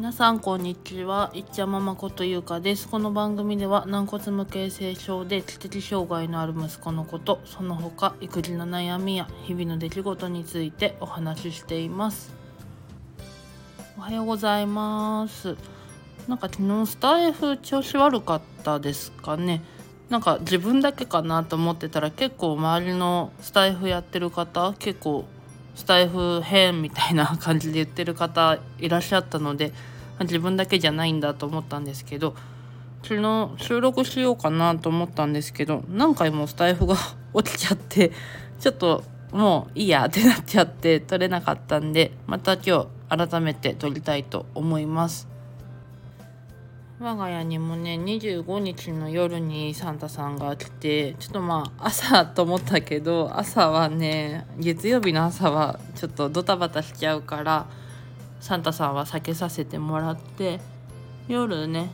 [0.00, 1.30] 皆さんこんにちは。
[1.34, 2.88] いっちゃままことゆうかです。
[2.88, 12.32] この番組では軟骨無形性症で知的障害のある息子のことその他育児の悩みや日々の出来事についてお話ししています。
[13.98, 15.58] おはようございます。
[16.26, 19.60] なんか昨日スタイフ調子悪かったですかね。
[20.08, 25.26] なんか自分だけかなと思ってたら結構周りのスタイフやってる方結構
[25.74, 29.74] スタイフ変みたいな感じで言ってる方いらっしゃったので
[30.24, 32.34] 自分だけじゃないんだと思ったんですけど
[33.02, 36.96] 昨日収録しようかなと思ったんですけど何回もスタイフが
[37.32, 38.12] 落ちちゃって
[38.58, 45.30] ちょっともういいやってなっちゃって撮れなかったんでまた今日改めて撮りたいと思います。
[47.00, 57.66] 我が家にもね25日の夜にサンタさんが来てちょっとまあ朝と思ったけど朝はね月曜日の朝はちょっとドタバタしちゃうから
[58.40, 60.60] サンタさんは避けさせてもらって
[61.28, 61.90] 夜ね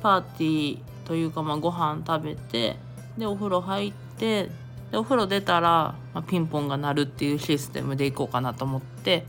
[0.00, 2.76] パーティーというかまあご飯食べて
[3.16, 4.50] でお風呂入って
[4.90, 9.24] でお風呂出たら、まあ、ピンポンが鳴るっていうシステムでいこうかなと思って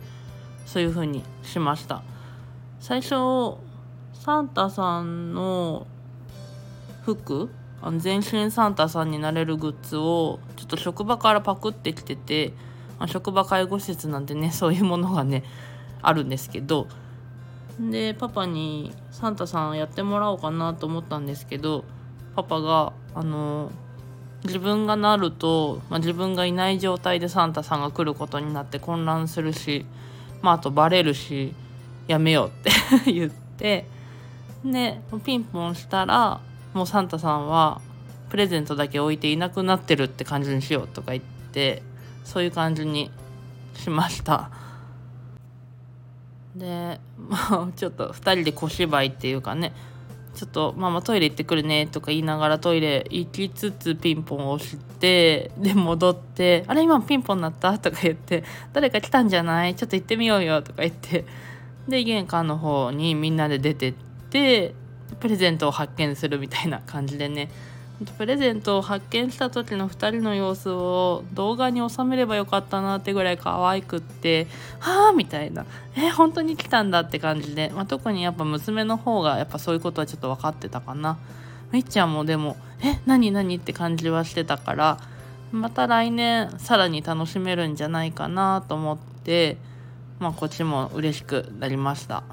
[0.65, 2.03] そういう風にしました。
[2.79, 3.57] 最初
[4.13, 5.87] サンタさんの
[7.03, 7.49] 服
[7.81, 12.53] あの全身サンタさんになれるグッズをちょっと職場からパクってきてて、
[12.99, 15.43] まあ、職場介護施設なんてねそういうものがね
[16.01, 16.87] あるんですけど
[17.79, 21.85] でパパにサンタさんやってもらおうかなと思ったんですけど
[22.35, 23.71] パパがあの
[24.43, 29.85] 自分がなると、まあ、自分がいない状態でサンタさんが来ることになって混乱するし、
[30.41, 31.53] まあ、あとバレるし
[32.07, 32.71] やめようって
[33.11, 33.85] 言って。
[34.63, 36.41] でピンポンしたら
[36.73, 37.81] もうサンタさんは
[38.29, 41.81] プレゼントだけ置いていなくなってるって感じにしようとか言って
[42.25, 43.09] そういう感じに
[43.75, 44.51] しました
[46.55, 49.73] でまあ ちょっと2人で小芝居っていうかね
[50.35, 58.43] ちょっとママトイレ行ってくるねとか言いながらトイレ行きつつピンポン押してで戻って「あれ今ピンポン鳴った?」とか言って
[58.73, 59.75] 「誰か来たんじゃない？
[59.75, 61.25] ちょっと行ってみようよ」とか言って
[61.87, 63.93] で玄関の方にみんなで出てっ
[64.29, 64.73] て
[65.19, 67.49] プレゼントを発見するみたいな感じでね
[68.05, 74.47] プレゼントを発見した時の2人の様子を動画に収めればよかったなってぐらい可愛くって
[74.79, 75.65] はあみたいな。
[75.97, 81.17] え本当に来たんだって感じで、まあ、特にやっぱ娘の方がやっぱそういうことはちょっと分かってたかな。
[81.71, 84.97] みっちゃんもでもえ何何って感じはしてたから
[85.51, 89.57] また来年さらに楽しめるんじゃないかなと思って
[90.19, 92.23] まあこっちも嬉しくなりました。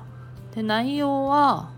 [0.55, 1.71] で内容は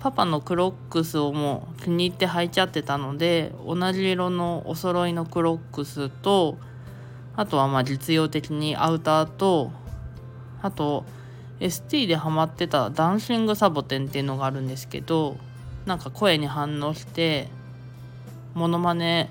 [0.00, 6.58] パパのクロックスをもう気に入って履いちゃってたので同じ色のお揃いのクロックスと
[7.34, 9.72] あとはまあ実用的にアウターと
[10.62, 11.04] あと
[11.60, 15.36] ST でハマってたダンシングサボテンっていうのがあるんですけど
[15.86, 17.48] なんか声に反応して
[18.54, 19.30] モノマネ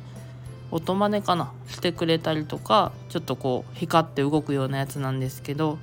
[0.71, 5.77] 音真似かなしてくれたりとかちょっとこう光って動くようなやつなんですけど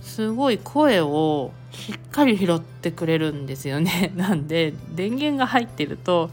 [0.00, 4.12] すごい声をしっかり拾ってくれるんですよね。
[4.16, 6.30] なんで電源が入ってると、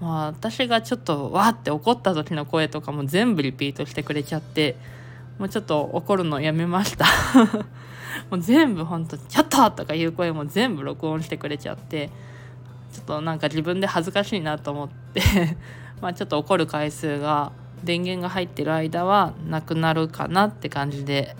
[0.00, 4.76] まあ、私がちょっとわーって怒った時の声とかも全部リピートしてくれちゃって
[5.38, 7.06] もうちょっと怒るのやめました
[8.30, 12.10] もう全部ほんと「ちょっと!」とかいう声も全部録音してくれちゃって
[12.92, 15.22] ちょっとなんか自分で恥ずかしいなと思って
[16.00, 17.52] まあちょっと怒る回数が
[17.84, 21.36] 電源が入ってる間はなくなるかなって感じで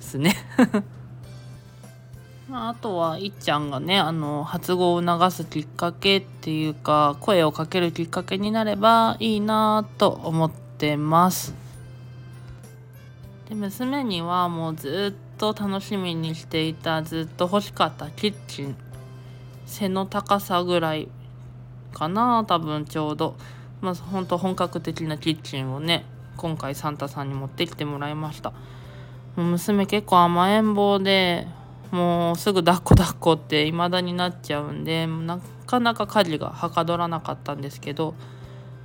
[0.00, 0.34] すね
[2.52, 11.54] まあ、あとはいっちゃんがねあの発語を促すきっかけっていうか声をかけるきっかけになればいいなと思ってます。
[13.48, 18.76] で娘にはもうずっと楽しみにしていたずっと欲しかったキッチン。
[19.64, 21.08] 背の高さぐらい
[21.94, 23.34] かな多分ちょうど。
[23.80, 26.04] まあ本当本格的なキッチンをね
[26.36, 28.52] 今回サンタさんに持ってきてもらいました。
[29.36, 31.48] 娘結構甘えん坊で
[31.92, 38.14] もうすぐ抱っこ抱っこって未だになっちゃうんでなかなか家事がはかどらなかったんですけど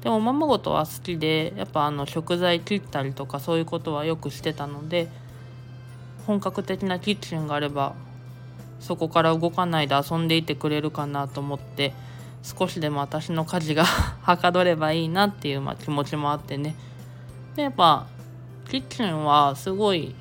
[0.01, 5.07] でもおままごとは好きでやっぱあの食材切ったりとかそういうことはよくしてたので
[6.25, 7.95] 本格的なキッチンがあれば
[8.81, 11.93] そこから動かないで遊んでいてくれるかなと思って
[12.43, 13.85] 少しでも私の家事が
[14.21, 16.75] はかどればいいなっていう、まあ、気持ちもあってね。
[17.55, 18.05] でやっぱ
[18.69, 20.13] キッチンはすごい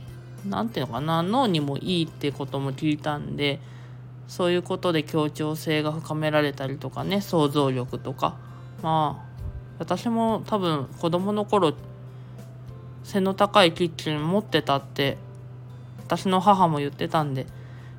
[0.48, 3.60] 何ていうのかな脳にもいいってことも聞いたんで
[4.28, 8.36] そういうことで協調性が深められたりとかね想像力とか
[8.82, 9.26] まあ
[9.78, 11.74] 私も多分子供の頃
[13.04, 15.16] 背の高いキッチン持ってたって
[15.98, 17.46] 私の母も言ってたんで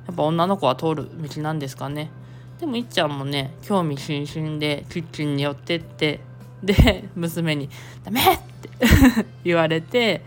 [0.06, 2.10] やっぱ女の子は通る道なんですかね
[2.60, 6.20] でもいっちゃんもね興味津々でキッチンに寄ってって
[6.62, 7.70] で娘に
[8.04, 8.70] 「ダメ!」って
[9.44, 10.22] 言われて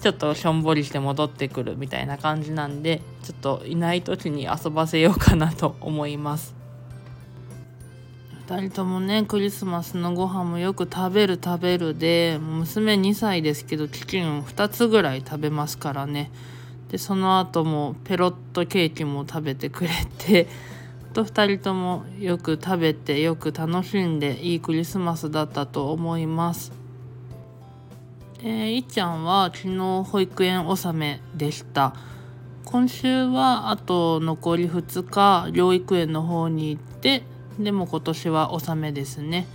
[0.00, 6.54] ちょっとしょんぼりして戻ってくるみたいな感じなんでちょっといない時に遊ばせようかなと思います
[8.46, 16.30] 2人ともねクリスマスのご飯もよく食べる食べるで娘2歳ですけどチキンを2つぐらい食べますからね
[16.90, 20.46] でその後もペロッとケーキも食べてくれて
[21.12, 26.77] と2人ともよく食べてよく楽しんでいいクリスマスだったと思います。
[28.42, 31.94] でいっちゃんは昨日保育園納めでした。
[32.64, 37.22] 今週はあと残り2日療育園の方に行って
[37.58, 39.46] でも今年は納めですね。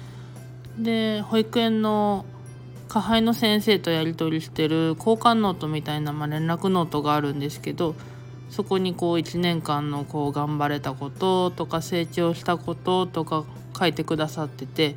[0.78, 2.26] で保育園の
[2.90, 7.96] 下輩の先生とやり取りしてる交換ノートみたいな、まあ、連絡ノートがあるんですけど
[8.50, 13.46] そこにこう1年間のこう頑張れたこととか成長したこととか
[13.78, 14.96] 書いてくださってて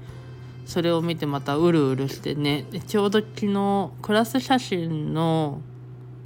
[0.67, 5.63] それを見てまたうるうるしてねちょうど昨日クラス写真の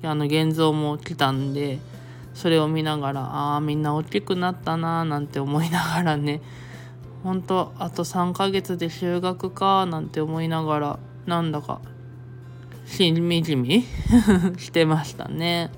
[0.02, 1.78] あの現像も来たんで
[2.32, 6.40] それを見ながらああみんな大きくなったなーなんて思いながらね
[7.22, 11.82] ほんとあと3ヶ月で就学かなんて思いながらなんだか
[12.86, 13.84] しみじみ
[14.56, 15.70] してましたね。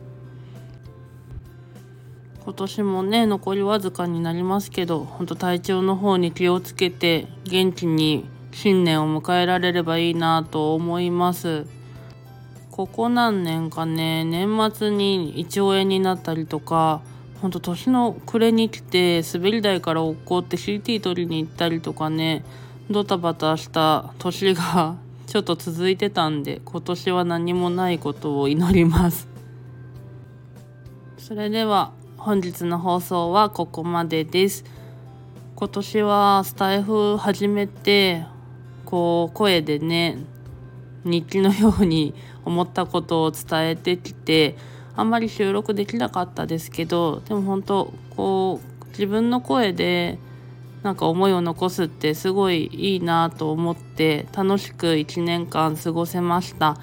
[2.44, 11.66] 今年もね残りわずかになりますけど本当体調の方に気をつけて元気に新年を迎えられればいいなと思います。
[12.70, 17.02] ここ何年かね年末に胃腸炎になったりとか
[17.42, 22.44] ほんと年の暮れに来て滑り台から落っこって CT 取りに行ったりとかね
[22.90, 24.96] ドタバタした年が
[25.26, 29.28] ちょっと続いてたんで今年は何もないことを祈ります。
[31.18, 34.64] それでは本日の放送はここまでです。
[35.56, 38.24] 今年はスタイフ始めて
[38.92, 40.18] こう声でね
[41.02, 44.54] 日記のように思ったことを伝えてきて
[44.94, 50.18] あんまり収録できなかったですけどでも本当こう自分の声で
[50.82, 56.76] なんか思いを残すってすごいいいなと思って楽しく1年間過ごせました。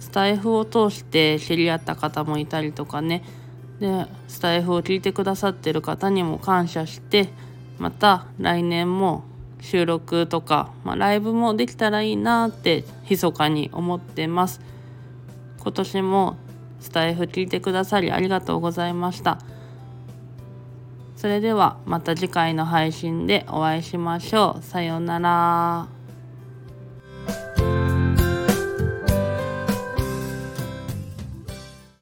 [0.00, 3.24] スタイフを通して知り合った方もいたりとかね。
[3.80, 7.30] でスタイフを聞いてくださってる方にも感謝して
[7.78, 9.24] また来年も
[9.64, 14.60] 収録とか、まあ、ライブもできたらいいなって密かに思ってます。
[15.58, 16.36] 今年も
[16.80, 19.38] スタイフ聞いてくださりありがとうございました。
[21.16, 24.62] それではまた次回の配信でお会いしましょう。
[24.62, 25.93] さようなら。